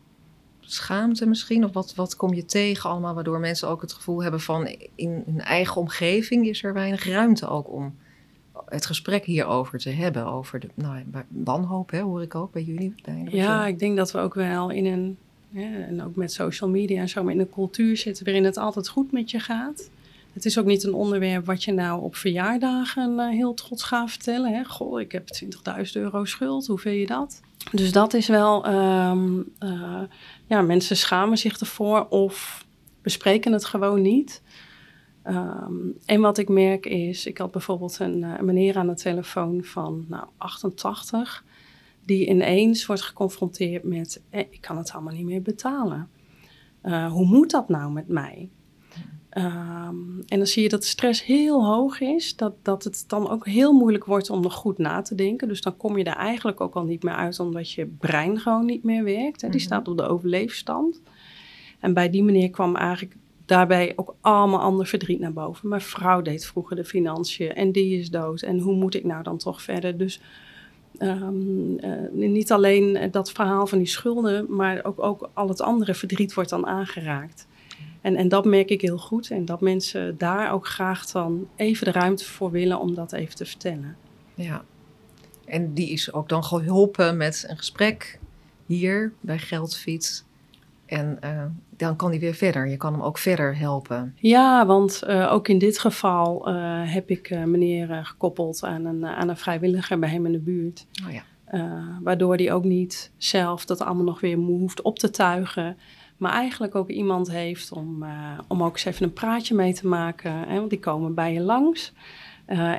schaamte 0.59 1.27
misschien? 1.27 1.63
Of 1.65 1.73
wat, 1.73 1.95
wat 1.95 2.15
kom 2.15 2.33
je 2.33 2.45
tegen 2.45 2.89
allemaal... 2.89 3.13
waardoor 3.13 3.39
mensen 3.39 3.67
ook 3.67 3.81
het 3.81 3.93
gevoel 3.93 4.23
hebben 4.23 4.41
van... 4.41 4.75
in 4.95 5.23
hun 5.25 5.41
eigen 5.41 5.81
omgeving 5.81 6.47
is 6.47 6.63
er 6.63 6.73
weinig 6.73 7.05
ruimte 7.05 7.47
ook 7.47 7.71
om 7.71 7.95
het 8.65 8.85
gesprek 8.85 9.25
hierover 9.25 9.79
te 9.79 9.89
hebben. 9.89 10.25
Over 10.25 10.59
de 10.59 10.67
nou, 10.73 11.03
wanhoop, 11.27 11.91
hè, 11.91 12.01
hoor 12.01 12.21
ik 12.21 12.35
ook 12.35 12.51
bij 12.51 12.63
jullie. 12.63 12.95
Ja, 13.29 13.67
ik 13.67 13.79
denk 13.79 13.97
dat 13.97 14.11
we 14.11 14.19
ook 14.19 14.33
wel 14.33 14.69
in 14.69 14.85
een, 14.85 15.17
en 15.87 16.03
ook 16.03 16.15
met 16.15 16.31
social 16.31 16.69
media 16.69 17.01
en 17.01 17.09
zo, 17.09 17.23
maar 17.23 17.33
in 17.33 17.39
een 17.39 17.49
cultuur 17.49 17.97
zitten 17.97 18.25
waarin 18.25 18.43
het 18.43 18.57
altijd 18.57 18.87
goed 18.87 19.11
met 19.11 19.31
je 19.31 19.39
gaat. 19.39 19.89
Het 20.33 20.45
is 20.45 20.59
ook 20.59 20.65
niet 20.65 20.83
een 20.83 20.93
onderwerp 20.93 21.45
wat 21.45 21.63
je 21.63 21.71
nou 21.71 22.01
op 22.01 22.15
verjaardagen 22.15 23.11
uh, 23.11 23.29
heel 23.29 23.53
trots 23.53 23.83
gaat 23.83 24.09
vertellen. 24.09 24.53
Hè? 24.53 24.63
Goh, 24.63 24.99
ik 24.99 25.11
heb 25.11 25.27
20.000 25.43 25.51
euro 25.93 26.25
schuld, 26.25 26.67
hoe 26.67 26.79
vind 26.79 26.99
je 26.99 27.07
dat? 27.07 27.41
Dus 27.71 27.91
dat 27.91 28.13
is 28.13 28.27
wel, 28.27 28.67
um, 28.67 29.45
uh, 29.59 30.01
ja, 30.47 30.61
mensen 30.61 30.97
schamen 30.97 31.37
zich 31.37 31.59
ervoor 31.59 32.07
of 32.09 32.65
bespreken 33.01 33.51
het 33.51 33.65
gewoon 33.65 34.01
niet. 34.01 34.41
Um, 35.29 35.97
en 36.05 36.21
wat 36.21 36.37
ik 36.37 36.49
merk 36.49 36.85
is, 36.85 37.25
ik 37.25 37.37
had 37.37 37.51
bijvoorbeeld 37.51 37.99
een, 37.99 38.21
uh, 38.21 38.39
meneer 38.39 38.77
aan 38.77 38.87
de 38.87 38.95
telefoon 38.95 39.63
van 39.63 40.05
nou, 40.07 40.27
88, 40.37 41.43
die 42.05 42.27
ineens 42.27 42.85
wordt 42.85 43.01
geconfronteerd 43.01 43.83
met, 43.83 44.21
eh, 44.29 44.39
ik 44.39 44.61
kan 44.61 44.77
het 44.77 44.91
allemaal 44.91 45.13
niet 45.13 45.25
meer 45.25 45.41
betalen. 45.41 46.09
Uh, 46.83 47.11
hoe 47.11 47.25
moet 47.25 47.51
dat 47.51 47.69
nou 47.69 47.91
met 47.91 48.07
mij? 48.07 48.49
Um, 49.37 50.23
en 50.27 50.37
dan 50.37 50.47
zie 50.47 50.63
je 50.63 50.69
dat 50.69 50.81
de 50.81 50.87
stress 50.87 51.25
heel 51.25 51.65
hoog 51.65 51.99
is, 51.99 52.35
dat, 52.35 52.53
dat 52.61 52.83
het 52.83 53.03
dan 53.07 53.29
ook 53.29 53.45
heel 53.45 53.73
moeilijk 53.73 54.05
wordt 54.05 54.29
om 54.29 54.41
nog 54.41 54.53
goed 54.53 54.77
na 54.77 55.01
te 55.01 55.15
denken. 55.15 55.47
Dus 55.47 55.61
dan 55.61 55.77
kom 55.77 55.97
je 55.97 56.03
er 56.03 56.15
eigenlijk 56.15 56.61
ook 56.61 56.75
al 56.75 56.83
niet 56.83 57.03
meer 57.03 57.13
uit, 57.13 57.39
omdat 57.39 57.71
je 57.71 57.85
brein 57.85 58.39
gewoon 58.39 58.65
niet 58.65 58.83
meer 58.83 59.03
werkt. 59.03 59.41
Hè? 59.41 59.49
Die 59.49 59.57
mhm. 59.57 59.65
staat 59.65 59.87
op 59.87 59.97
de 59.97 60.07
overleefstand. 60.07 61.01
En 61.79 61.93
bij 61.93 62.09
die 62.09 62.23
meneer 62.23 62.49
kwam 62.49 62.75
eigenlijk 62.75 63.15
daarbij 63.47 63.93
ook 63.95 64.15
allemaal 64.21 64.59
ander 64.59 64.87
verdriet 64.87 65.19
naar 65.19 65.33
boven. 65.33 65.69
Mijn 65.69 65.81
vrouw 65.81 66.21
deed 66.21 66.45
vroeger 66.45 66.75
de 66.75 66.85
financiën 66.85 67.53
en 67.53 67.71
die 67.71 67.99
is 67.99 68.09
dood. 68.09 68.41
En 68.41 68.59
hoe 68.59 68.75
moet 68.75 68.95
ik 68.95 69.03
nou 69.03 69.23
dan 69.23 69.37
toch 69.37 69.61
verder? 69.61 69.97
Dus 69.97 70.21
um, 70.99 71.77
uh, 71.79 72.29
niet 72.29 72.51
alleen 72.51 73.11
dat 73.11 73.31
verhaal 73.31 73.67
van 73.67 73.77
die 73.77 73.87
schulden, 73.87 74.45
maar 74.49 74.83
ook, 74.83 75.03
ook 75.03 75.29
al 75.33 75.47
het 75.47 75.61
andere 75.61 75.93
verdriet 75.93 76.33
wordt 76.33 76.49
dan 76.49 76.65
aangeraakt. 76.65 77.47
En, 78.01 78.15
en 78.15 78.29
dat 78.29 78.45
merk 78.45 78.69
ik 78.69 78.81
heel 78.81 78.97
goed. 78.97 79.31
En 79.31 79.45
dat 79.45 79.61
mensen 79.61 80.17
daar 80.17 80.51
ook 80.51 80.67
graag 80.67 81.05
dan 81.05 81.47
even 81.55 81.85
de 81.85 81.91
ruimte 81.91 82.25
voor 82.25 82.51
willen 82.51 82.79
om 82.79 82.93
dat 82.93 83.13
even 83.13 83.35
te 83.35 83.45
vertellen. 83.45 83.97
Ja, 84.33 84.63
en 85.45 85.73
die 85.73 85.89
is 85.89 86.13
ook 86.13 86.29
dan 86.29 86.43
geholpen 86.43 87.17
met 87.17 87.45
een 87.47 87.57
gesprek 87.57 88.19
hier 88.65 89.13
bij 89.19 89.37
Geldfiets. 89.37 90.25
En 90.87 91.17
uh, 91.23 91.43
dan 91.77 91.95
kan 91.95 92.09
hij 92.09 92.19
weer 92.19 92.33
verder. 92.33 92.67
Je 92.67 92.77
kan 92.77 92.93
hem 92.93 93.01
ook 93.01 93.17
verder 93.17 93.57
helpen. 93.57 94.15
Ja, 94.15 94.65
want 94.65 95.03
uh, 95.07 95.31
ook 95.31 95.47
in 95.47 95.57
dit 95.57 95.79
geval 95.79 96.49
uh, 96.49 96.93
heb 96.93 97.09
ik 97.09 97.45
meneer 97.45 98.05
gekoppeld 98.05 98.63
aan 98.63 98.85
een, 98.85 99.05
aan 99.05 99.29
een 99.29 99.37
vrijwilliger 99.37 99.99
bij 99.99 100.09
hem 100.09 100.25
in 100.25 100.31
de 100.31 100.39
buurt. 100.39 100.87
Oh 101.07 101.13
ja. 101.13 101.23
waardoor 102.03 102.35
hij 102.35 102.53
ook 102.53 102.63
niet 102.63 103.11
zelf 103.17 103.65
dat 103.65 103.81
allemaal 103.81 104.03
nog 104.03 104.19
weer 104.19 104.37
hoeft 104.37 104.81
op 104.81 104.99
te 104.99 105.09
tuigen. 105.09 105.77
Maar 106.17 106.31
eigenlijk 106.31 106.75
ook 106.75 106.89
iemand 106.89 107.31
heeft 107.31 107.71
om, 107.71 108.05
om 108.47 108.63
ook 108.63 108.73
eens 108.73 108.85
even 108.85 109.03
een 109.05 109.13
praatje 109.13 109.55
mee 109.55 109.73
te 109.73 109.87
maken. 109.87 110.31
Hè, 110.31 110.57
want 110.57 110.69
die 110.69 110.79
komen 110.79 111.13
bij 111.13 111.33
je 111.33 111.41
langs. 111.41 111.93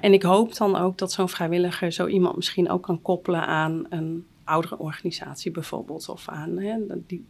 en 0.01 0.13
ik 0.13 0.23
hoop 0.23 0.57
dan 0.57 0.77
ook 0.77 0.99
dat 0.99 1.13
zo'n 1.13 1.29
vrijwilliger 1.29 1.93
zo 1.93 2.07
iemand 2.07 2.37
misschien 2.37 2.71
ook 2.71 2.83
kan 2.83 3.03
koppelen 3.03 3.47
aan 3.47 3.87
een 3.89 4.27
oudere 4.49 4.79
organisatie 4.79 5.51
bijvoorbeeld. 5.51 6.09
Of 6.09 6.29
aan 6.29 6.59
hè, 6.59 6.77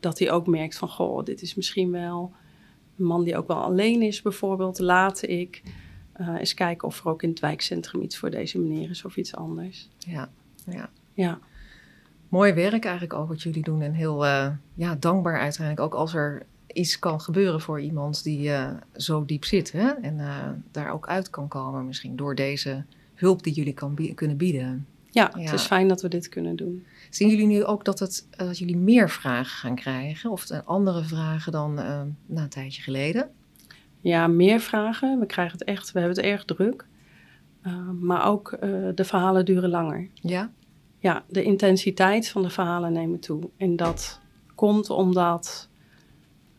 dat 0.00 0.18
hij 0.18 0.30
ook 0.30 0.46
merkt 0.46 0.76
van, 0.76 0.88
goh, 0.88 1.24
dit 1.24 1.42
is 1.42 1.54
misschien 1.54 1.90
wel 1.90 2.32
een 2.98 3.04
man 3.04 3.24
die 3.24 3.36
ook 3.36 3.46
wel 3.46 3.62
alleen 3.62 4.02
is 4.02 4.22
bijvoorbeeld. 4.22 4.78
Laat 4.78 5.22
ik 5.22 5.62
uh, 6.20 6.34
eens 6.38 6.54
kijken 6.54 6.88
of 6.88 7.00
er 7.00 7.10
ook 7.10 7.22
in 7.22 7.28
het 7.28 7.40
wijkcentrum 7.40 8.02
iets 8.02 8.18
voor 8.18 8.30
deze 8.30 8.58
meneer 8.58 8.90
is 8.90 9.04
of 9.04 9.16
iets 9.16 9.34
anders. 9.34 9.88
Ja, 9.98 10.28
ja. 10.66 10.90
ja. 11.14 11.38
Mooi 12.28 12.52
werk 12.52 12.84
eigenlijk 12.84 13.14
ook 13.14 13.28
wat 13.28 13.42
jullie 13.42 13.62
doen 13.62 13.82
en 13.82 13.92
heel 13.92 14.24
uh, 14.24 14.48
ja, 14.74 14.94
dankbaar 14.94 15.38
uiteindelijk 15.40 15.86
ook 15.86 16.00
als 16.00 16.14
er 16.14 16.46
iets 16.72 16.98
kan 16.98 17.20
gebeuren 17.20 17.60
voor 17.60 17.80
iemand 17.80 18.22
die 18.22 18.48
uh, 18.48 18.70
zo 18.96 19.24
diep 19.24 19.44
zit 19.44 19.72
hè? 19.72 19.88
en 19.88 20.20
daar 20.70 20.92
ook 20.92 21.08
uit 21.08 21.30
kan 21.30 21.48
komen 21.48 21.86
misschien 21.86 22.16
door 22.16 22.34
deze 22.34 22.84
hulp 23.14 23.42
die 23.42 23.52
jullie 23.52 23.74
kan 23.74 23.94
bie- 23.94 24.14
kunnen 24.14 24.36
bieden. 24.36 24.86
Ja, 25.10 25.32
Ja. 25.34 25.42
het 25.42 25.52
is 25.52 25.62
fijn 25.62 25.88
dat 25.88 26.02
we 26.02 26.08
dit 26.08 26.28
kunnen 26.28 26.56
doen. 26.56 26.86
Zien 27.10 27.28
jullie 27.28 27.46
nu 27.46 27.64
ook 27.64 27.84
dat, 27.84 27.98
het, 27.98 28.26
eh, 28.30 28.46
dat 28.46 28.58
jullie 28.58 28.76
meer 28.76 29.10
vragen 29.10 29.56
gaan 29.56 29.74
krijgen? 29.74 30.30
Of 30.30 30.50
eh, 30.50 30.58
andere 30.64 31.04
vragen 31.04 31.52
dan 31.52 31.78
eh, 31.78 32.00
na 32.26 32.42
een 32.42 32.48
tijdje 32.48 32.82
geleden? 32.82 33.30
Ja, 34.00 34.26
meer 34.26 34.60
vragen. 34.60 35.18
We 35.18 35.26
krijgen 35.26 35.58
het 35.58 35.68
echt, 35.68 35.92
we 35.92 35.98
hebben 35.98 36.16
het 36.16 36.26
erg 36.26 36.44
druk. 36.44 36.86
Uh, 37.66 37.90
maar 38.00 38.26
ook 38.26 38.56
uh, 38.64 38.88
de 38.94 39.04
verhalen 39.04 39.44
duren 39.44 39.70
langer. 39.70 40.08
Ja? 40.14 40.50
Ja, 40.98 41.24
de 41.28 41.42
intensiteit 41.42 42.28
van 42.28 42.42
de 42.42 42.50
verhalen 42.50 42.92
nemen 42.92 43.20
toe. 43.20 43.50
En 43.56 43.76
dat 43.76 44.20
komt 44.54 44.90
omdat 44.90 45.68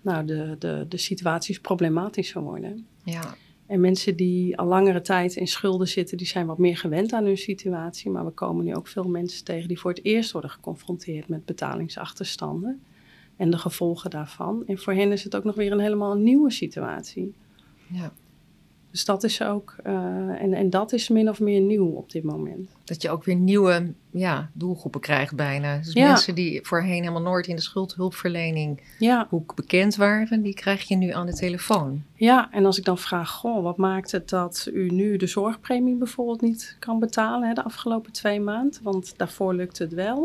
nou, 0.02 0.26
de, 0.26 0.56
de, 0.60 0.86
de 0.90 0.98
situaties 0.98 1.60
problematischer 1.60 2.42
worden. 2.42 2.86
Ja. 3.04 3.36
En 3.70 3.80
mensen 3.80 4.16
die 4.16 4.58
al 4.58 4.66
langere 4.66 5.02
tijd 5.02 5.36
in 5.36 5.48
schulden 5.48 5.88
zitten, 5.88 6.18
die 6.18 6.28
zijn 6.28 6.46
wat 6.46 6.58
meer 6.58 6.78
gewend 6.78 7.14
aan 7.14 7.26
hun 7.26 7.38
situatie. 7.38 8.12
Maar 8.12 8.26
we 8.26 8.32
komen 8.32 8.66
nu 8.66 8.76
ook 8.76 8.88
veel 8.88 9.04
mensen 9.04 9.44
tegen 9.44 9.68
die 9.68 9.80
voor 9.80 9.92
het 9.92 10.04
eerst 10.04 10.32
worden 10.32 10.50
geconfronteerd 10.50 11.28
met 11.28 11.46
betalingsachterstanden 11.46 12.82
en 13.36 13.52
de 13.52 13.58
gevolgen 13.58 14.10
daarvan. 14.10 14.64
En 14.66 14.78
voor 14.78 14.94
hen 14.94 15.12
is 15.12 15.24
het 15.24 15.36
ook 15.36 15.44
nog 15.44 15.56
weer 15.56 15.72
een 15.72 15.80
helemaal 15.80 16.16
nieuwe 16.16 16.52
situatie. 16.52 17.34
Ja. 17.88 18.14
Dus 18.92 19.06
dat 19.06 19.24
is 19.24 19.42
ook, 19.44 19.76
uh, 19.88 19.94
en, 20.42 20.54
en 20.54 20.70
dat 20.70 20.94
is 20.94 21.10
min 21.10 21.30
of 21.30 21.40
meer 21.40 21.62
nieuw 21.62 21.86
op 21.88 22.12
dit 22.12 22.24
moment. 22.24 22.70
Dat 22.84 23.02
je 23.02 23.10
ook 23.10 23.24
weer 23.24 23.36
nieuwe 23.36 23.94
ja, 24.12 24.50
doelgroepen 24.54 25.02
krijgt 25.02 25.36
bijna. 25.36 25.78
Dus 25.78 25.94
Ja. 25.94 26.08
mensen 26.08 26.36
die 26.36 26.60
voorheen 26.64 27.02
helemaal 27.02 27.22
nooit 27.22 27.48
in 27.48 27.56
de 27.56 27.62
schuldhulpverlening 27.62 28.82
Ja, 29.00 29.28
hoek 29.30 29.56
bekend 29.56 29.96
waren, 29.96 30.42
die 30.42 30.54
krijg 30.54 30.88
je 30.88 30.96
nu 30.96 31.12
aan 31.12 31.26
de 31.26 31.34
telefoon. 31.34 32.04
ja, 32.16 32.52
en 32.52 32.66
als 32.66 32.78
ik 32.78 32.86
dan 32.86 32.98
vraag, 32.98 33.30
goh, 33.30 33.64
wat 33.64 33.78
maakt 33.78 34.12
het 34.12 34.30
dat 34.30 34.70
u 34.74 34.90
nu 34.90 35.18
de 35.18 35.28
zorgpremie 35.28 35.96
bijvoorbeeld 35.96 36.42
niet 36.42 36.76
kan 36.80 37.00
betalen 37.00 37.48
hè, 37.48 37.54
de 37.54 37.64
afgelopen 37.64 38.12
twee 38.12 38.40
maanden? 38.40 38.80
Want 38.84 39.14
daarvoor 39.18 39.54
lukt 39.54 39.78
het 39.78 39.94
wel. 39.94 40.20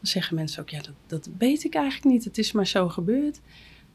Dan 0.00 0.06
zeggen 0.10 0.34
mensen 0.34 0.62
ook, 0.62 0.68
ja, 0.68 0.80
dat, 0.80 0.94
dat 1.06 1.28
weet 1.38 1.64
ik 1.64 1.74
eigenlijk 1.74 2.04
niet. 2.14 2.24
Het 2.24 2.38
is 2.38 2.52
maar 2.52 2.66
zo 2.66 2.88
gebeurd. 2.88 3.40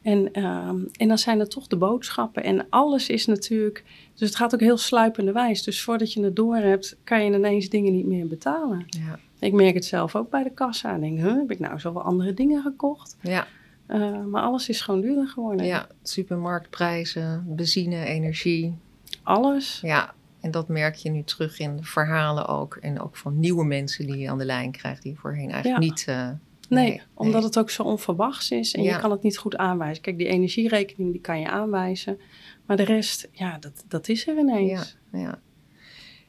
En, 0.04 0.32
ehm, 0.32 0.78
en 0.92 1.08
dan 1.08 1.18
zijn 1.18 1.40
er 1.40 1.48
toch 1.48 1.66
de 1.66 1.76
boodschappen. 1.76 2.42
En 2.44 2.66
alles 2.70 3.08
is 3.08 3.26
natuurlijk. 3.26 3.84
Dus 4.14 4.28
het 4.28 4.36
gaat 4.36 4.54
ook 4.54 4.60
heel 4.60 4.76
sluipende 4.76 5.32
wijs. 5.32 5.62
Dus 5.62 5.82
voordat 5.82 6.12
je 6.12 6.22
het 6.24 6.36
door 6.36 6.56
hebt, 6.56 6.96
kan 7.04 7.24
je 7.24 7.32
ineens 7.32 7.68
dingen 7.68 7.92
niet 7.92 8.06
meer 8.06 8.26
betalen. 8.26 8.84
Ja. 8.86 9.18
Ik 9.38 9.52
merk 9.52 9.74
het 9.74 9.84
zelf 9.84 10.16
ook 10.16 10.30
bij 10.30 10.42
de 10.42 10.50
kassa. 10.50 10.94
Ik 10.94 11.00
denk, 11.00 11.18
huh, 11.18 11.34
heb 11.36 11.50
ik 11.50 11.58
nou 11.58 11.80
zoveel 11.80 12.02
andere 12.02 12.34
dingen 12.34 12.62
gekocht? 12.62 13.16
Ja, 13.20 13.46
Uh, 13.88 14.24
maar 14.24 14.42
alles 14.42 14.68
is 14.68 14.80
gewoon 14.80 15.00
duurder 15.00 15.28
geworden. 15.28 15.66
ja, 15.66 15.86
supermarktprijzen, 16.02 17.44
benzine, 17.46 18.04
energie. 18.04 18.74
Alles. 19.22 19.78
Ja, 19.82 20.14
en 20.40 20.50
dat 20.50 20.68
merk 20.68 20.94
je 20.94 21.10
nu 21.10 21.22
terug 21.22 21.58
in 21.58 21.76
de 21.76 21.82
verhalen 21.82 22.46
ook. 22.46 22.76
En 22.76 23.00
ook 23.00 23.16
van 23.16 23.38
nieuwe 23.40 23.64
mensen 23.64 24.06
die 24.06 24.16
je 24.16 24.30
aan 24.30 24.38
de 24.38 24.44
lijn 24.44 24.70
krijgt, 24.70 25.02
die 25.02 25.18
voorheen 25.18 25.50
eigenlijk 25.50 25.82
Ja. 25.84 25.88
niet. 25.90 26.04
eh, 26.08 26.28
Nee, 26.68 26.88
nee, 26.88 27.02
omdat 27.14 27.34
nee. 27.34 27.44
het 27.44 27.58
ook 27.58 27.70
zo 27.70 27.82
onverwachts 27.82 28.50
is 28.50 28.74
en 28.74 28.82
Ja. 28.82 28.94
je 28.94 29.00
kan 29.00 29.10
het 29.10 29.22
niet 29.22 29.38
goed 29.38 29.56
aanwijzen. 29.56 30.02
Kijk, 30.02 30.18
die 30.18 30.26
energierekening 30.26 31.12
die 31.12 31.20
kan 31.20 31.40
je 31.40 31.48
aanwijzen. 31.50 32.18
Maar 32.66 32.76
de 32.76 32.84
rest, 32.84 33.28
ja, 33.32 33.58
dat, 33.58 33.84
dat 33.88 34.08
is 34.08 34.26
er 34.26 34.38
ineens. 34.38 34.96
Ja. 35.12 35.40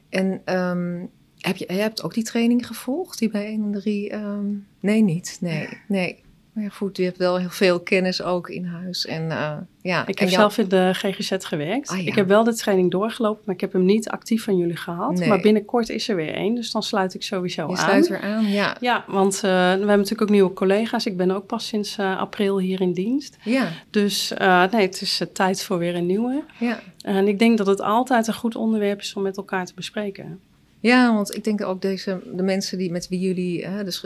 En 0.08 0.40
ehm, 0.44 1.06
heb 1.38 1.56
je, 1.56 1.64
je 1.68 1.80
hebt 1.80 2.02
ook 2.02 2.14
die 2.14 2.24
training 2.24 2.66
gevolgd, 2.66 3.18
die 3.18 3.30
bij 3.30 3.44
1 3.46 3.62
en 3.62 3.72
3? 3.80 4.10
ehm, 4.10 4.46
nee, 4.80 5.02
niet. 5.02 5.38
Nee, 5.40 5.68
nee. 5.88 6.24
Maar 6.56 6.70
goed, 6.70 6.96
je 6.96 7.04
hebt 7.04 7.16
wel 7.16 7.38
heel 7.38 7.50
veel 7.50 7.80
kennis 7.80 8.22
ook 8.22 8.48
in 8.48 8.64
huis. 8.64 9.06
En, 9.06 9.30
eh, 9.30 9.52
ja, 9.82 10.00
Ik 10.06 10.18
heb 10.18 10.28
jou- 10.28 10.30
zelf 10.40 10.58
in 10.58 10.68
de 10.68 10.90
GGZ 10.92 11.32
gewerkt. 11.38 11.88
Ah, 11.88 12.00
ja. 12.02 12.06
Ik 12.06 12.14
heb 12.14 12.28
wel 12.28 12.44
de 12.44 12.54
training 12.54 12.90
doorgelopen, 12.90 13.42
maar 13.44 13.54
ik 13.54 13.60
heb 13.60 13.72
hem 13.72 13.84
niet 13.84 14.08
actief 14.08 14.44
van 14.44 14.56
jullie 14.56 14.76
gehad. 14.76 15.18
Nee. 15.18 15.28
Maar 15.28 15.40
binnenkort 15.40 15.88
is 15.88 16.08
er 16.08 16.16
weer 16.16 16.34
één, 16.34 16.54
dus 16.54 16.70
dan 16.70 16.82
sluit 16.82 17.14
ik 17.14 17.22
sowieso 17.22 17.62
Je 17.62 17.68
aan. 17.68 17.76
sluit 17.76 18.08
weer 18.08 18.20
aan, 18.20 18.46
ja. 18.46 18.76
Ja, 18.80 19.04
want 19.08 19.34
eh, 19.34 19.40
we 19.42 19.48
hebben 19.48 19.86
natuurlijk 19.86 20.22
ook 20.22 20.30
nieuwe 20.30 20.52
collega's. 20.52 21.06
Ik 21.06 21.16
ben 21.16 21.30
ook 21.30 21.46
pas 21.46 21.66
sinds 21.66 21.98
eh, 21.98 22.18
april 22.18 22.58
hier 22.58 22.80
in 22.80 22.92
dienst. 22.92 23.36
Ja, 23.44 23.68
Dus 23.90 24.32
nee, 24.70 24.82
het 24.82 25.00
is 25.00 25.22
tijd 25.32 25.62
voor 25.62 25.78
weer 25.78 25.94
een 25.94 26.06
nieuwe. 26.06 26.42
ja. 26.58 26.80
En 27.00 27.28
ik 27.28 27.38
denk 27.38 27.58
dat 27.58 27.66
het 27.66 27.80
altijd 27.80 28.26
een 28.26 28.34
goed 28.34 28.56
onderwerp 28.56 29.00
is 29.00 29.14
om 29.14 29.22
met 29.22 29.36
elkaar 29.36 29.66
te 29.66 29.72
bespreken. 29.74 30.40
Ja, 30.86 31.14
want 31.14 31.34
ik 31.34 31.44
denk 31.44 31.64
ook 31.64 31.82
deze, 31.82 32.20
de 32.34 32.42
mensen 32.42 32.78
die 32.78 32.90
met 32.90 33.08
wie 33.08 33.20
jullie, 33.20 33.66
hè, 33.66 33.84
dus, 33.84 34.04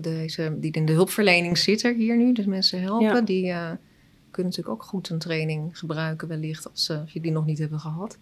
deze, 0.00 0.56
die 0.58 0.72
in 0.72 0.84
de 0.84 0.92
hulpverlening 0.92 1.58
zitten 1.58 1.94
hier 1.96 2.16
nu, 2.16 2.32
dus 2.32 2.44
mensen 2.44 2.80
helpen, 2.80 3.06
Ja. 3.06 3.20
die 3.20 3.48
eh, 3.50 3.70
kunnen 4.30 4.50
natuurlijk 4.52 4.68
ook 4.68 4.82
goed 4.82 5.08
een 5.08 5.18
training 5.18 5.78
gebruiken 5.78 6.28
wellicht 6.28 6.70
als, 6.70 6.90
als 6.90 7.12
je 7.12 7.20
die 7.20 7.32
nog 7.32 7.46
niet 7.46 7.58
hebben 7.58 7.80
gehad. 7.80 8.18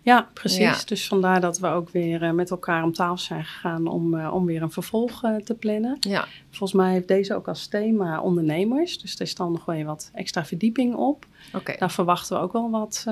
Ja, 0.00 0.28
precies. 0.32 0.58
Ja. 0.58 0.76
Dus 0.86 1.06
vandaar 1.06 1.40
dat 1.40 1.58
we 1.58 1.66
ook 1.66 1.90
weer 1.90 2.22
eh, 2.22 2.32
met 2.32 2.50
elkaar 2.50 2.82
om 2.82 2.92
tafel 2.92 3.18
zijn 3.18 3.44
gegaan 3.44 3.86
om, 3.86 4.20
om 4.26 4.46
weer 4.46 4.62
een 4.62 4.70
vervolg 4.70 5.20
te 5.44 5.54
plannen. 5.54 5.96
Ja, 6.00 6.26
Volgens 6.50 6.72
mij 6.72 6.92
heeft 6.92 7.08
deze 7.08 7.34
ook 7.34 7.48
als 7.48 7.66
thema 7.66 8.20
ondernemers. 8.20 8.98
Dus 8.98 9.14
er 9.14 9.20
is 9.20 9.34
dan 9.34 9.52
nog 9.52 9.64
wel 9.64 9.82
wat 9.84 10.10
extra 10.14 10.44
verdieping 10.44 10.94
op. 10.94 11.26
oké. 11.54 11.74
Daar 11.78 11.90
verwachten 11.90 12.36
we 12.36 12.42
ook 12.42 12.52
wel 12.52 12.70
wat, 12.70 13.04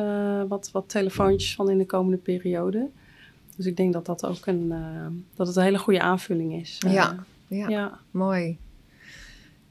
wat, 0.48 0.70
wat 0.72 0.88
telefoontjes 0.88 1.54
van 1.54 1.70
in 1.70 1.78
de 1.78 1.86
komende 1.86 2.16
periode. 2.18 2.90
Dus 3.56 3.66
ik 3.66 3.76
denk 3.76 3.92
dat 3.92 4.06
dat 4.06 4.26
ook 4.26 4.46
een, 4.46 4.72
eh, 4.72 5.06
dat 5.34 5.46
het 5.46 5.56
een 5.56 5.62
hele 5.62 5.78
goede 5.78 6.00
aanvulling 6.00 6.54
is. 6.54 6.78
Eh, 6.86 6.92
Ja. 6.92 7.24
Ja. 7.46 7.68
ja. 7.68 7.98
Mooi. 8.10 8.58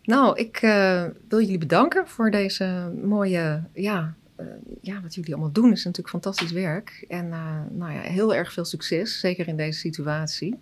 Nou, 0.04 0.40
ik 0.40 0.58
eh, 0.62 1.06
wil 1.28 1.40
jullie 1.40 1.58
bedanken 1.58 2.08
voor 2.08 2.32
deze 2.32 2.92
mooie, 3.04 3.64
ja, 3.74 4.14
ja, 4.82 5.02
wat 5.02 5.16
jullie 5.16 5.34
allemaal 5.34 5.52
doen 5.52 5.72
is 5.72 5.84
natuurlijk 5.84 6.10
fantastisch 6.10 6.52
werk. 6.52 7.06
En 7.10 7.30
nou 7.72 7.94
ja, 7.94 8.00
heel 8.00 8.36
erg 8.36 8.54
veel 8.54 8.66
succes, 8.66 9.20
zeker 9.20 9.48
in 9.48 9.58
deze 9.58 9.80
situatie. 9.80 10.56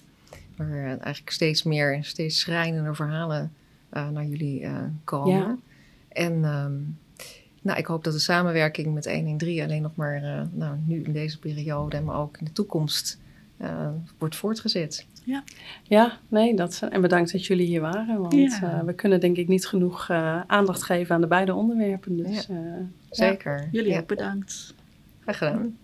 Waar 0.56 0.86
eigenlijk 0.86 1.30
steeds 1.30 1.64
meer 1.64 1.96
en 1.96 2.04
steeds 2.04 2.40
schrijnender 2.40 2.96
verhalen 2.96 3.54
naar 3.90 4.26
jullie 4.26 4.68
komen. 5.04 5.38
Ja. 5.38 5.58
En 6.08 6.44
ehm, 6.46 6.74
nou, 7.62 7.78
ik 7.80 7.86
hoop 7.86 8.04
dat 8.04 8.14
de 8.14 8.20
samenwerking 8.20 8.94
met 8.94 9.06
113 9.12 9.64
alleen 9.64 9.82
nog 9.82 9.96
maar 9.96 10.16
eh, 10.24 10.42
nou, 10.52 10.76
nu 10.86 11.04
in 11.04 11.14
deze 11.14 11.40
periode, 11.40 12.02
maar 12.02 12.16
ook 12.16 12.38
in 12.38 12.46
de 12.46 12.52
toekomst 12.52 13.20
eh, 13.58 13.88
wordt 14.18 14.36
voortgezet. 14.36 15.06
Ja, 15.84 16.18
nee, 16.28 16.56
dat, 16.56 16.82
en 16.90 17.02
bedankt 17.02 17.32
dat 17.32 17.46
jullie 17.46 17.66
hier 17.66 17.82
waren. 17.82 18.20
Want 18.22 18.34
Ja. 18.34 18.62
eh, 18.80 18.84
we 18.86 18.94
kunnen 18.94 19.20
denk 19.20 19.38
ik 19.38 19.48
niet 19.48 19.68
genoeg 19.68 20.10
eh, 20.10 20.42
aandacht 20.48 20.84
geven 20.84 21.16
aan 21.16 21.22
de 21.22 21.28
beide 21.28 21.54
onderwerpen. 21.54 22.18
Dus, 22.18 22.50
eh, 22.50 22.58
Zeker. 23.10 23.68
Jullie 23.72 23.92
Ja. 23.92 24.00
ook 24.00 24.08
bedankt. 24.08 24.74
Graag 25.20 25.38
gedaan. 25.38 25.78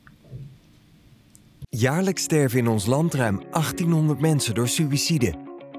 Jaarlijks 1.69 2.21
sterven 2.23 2.59
in 2.59 2.67
ons 2.67 2.85
land 2.85 3.13
ruim 3.13 3.41
1800 3.51 4.19
mensen 4.19 4.55
door 4.55 4.67
suïcide. 4.67 5.33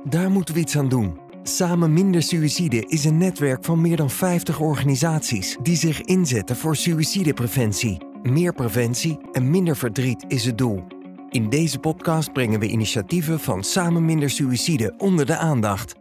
Daar 0.04 0.30
moeten 0.30 0.54
we 0.54 0.60
iets 0.60 0.76
aan 0.76 0.88
doen. 0.88 1.18
Samen 1.48 1.92
Minder 1.92 2.22
Suïcide 2.22 2.86
is 2.86 3.04
een 3.04 3.18
netwerk 3.18 3.64
van 3.64 3.80
meer 3.80 3.96
dan 3.96 4.10
50 4.10 4.60
organisaties 4.60 5.56
die 5.62 5.76
zich 5.76 6.00
inzetten 6.00 6.56
voor 6.56 6.76
suïcidepreventie. 6.76 7.98
Meer 8.22 8.52
preventie 8.52 9.18
en 9.32 9.50
minder 9.50 9.76
verdriet 9.76 10.24
is 10.26 10.44
het 10.44 10.58
doel. 10.58 10.84
In 11.30 11.48
deze 11.48 11.78
podcast 11.78 12.32
brengen 12.32 12.60
we 12.60 12.68
initiatieven 12.68 13.40
van 13.40 13.62
Samen 13.62 14.04
Minder 14.04 14.30
Suïcide 14.30 14.94
onder 14.98 15.26
de 15.26 15.36
aandacht. 15.36 15.97